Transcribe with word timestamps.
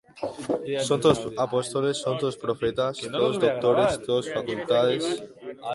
¿Son 0.87 0.97
todos 1.03 1.19
apóstoles? 1.47 1.95
¿son 2.03 2.15
todos 2.21 2.37
profetas? 2.45 2.93
¿todos 3.19 3.39
doctores? 3.39 3.93
¿todos 4.07 4.25
facultades? 4.35 5.03